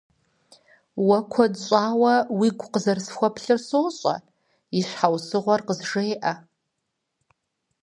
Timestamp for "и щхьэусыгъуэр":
4.77-5.61